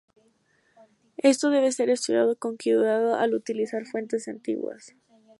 [1.17, 4.95] Esto debe ser estudiado con cuidado al utilizar fuentes antiguas.